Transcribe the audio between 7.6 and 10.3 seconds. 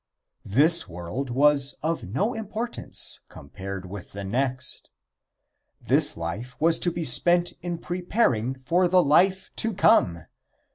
in preparing for the life to come.